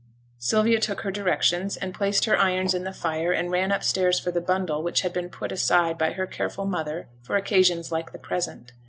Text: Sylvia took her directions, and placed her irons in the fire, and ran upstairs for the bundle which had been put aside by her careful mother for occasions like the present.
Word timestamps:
Sylvia 0.39 0.79
took 0.79 1.01
her 1.01 1.11
directions, 1.11 1.77
and 1.77 1.93
placed 1.93 2.25
her 2.25 2.35
irons 2.35 2.73
in 2.73 2.85
the 2.85 2.91
fire, 2.91 3.31
and 3.31 3.51
ran 3.51 3.71
upstairs 3.71 4.19
for 4.19 4.31
the 4.31 4.41
bundle 4.41 4.81
which 4.81 5.01
had 5.01 5.13
been 5.13 5.29
put 5.29 5.51
aside 5.51 5.95
by 5.99 6.13
her 6.13 6.25
careful 6.25 6.65
mother 6.65 7.07
for 7.21 7.35
occasions 7.35 7.91
like 7.91 8.11
the 8.11 8.17
present. 8.17 8.73